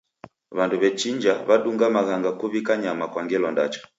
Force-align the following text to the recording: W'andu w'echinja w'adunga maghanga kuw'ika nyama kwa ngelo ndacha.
W'andu 0.57 0.75
w'echinja 0.81 1.33
w'adunga 1.47 1.85
maghanga 1.95 2.29
kuw'ika 2.39 2.73
nyama 2.83 3.05
kwa 3.11 3.21
ngelo 3.25 3.47
ndacha. 3.53 3.81